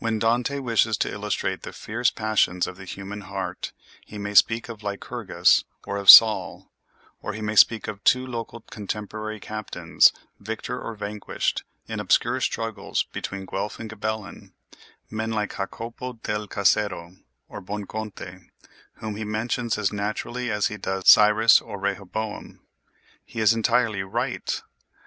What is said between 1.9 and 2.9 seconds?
passions of the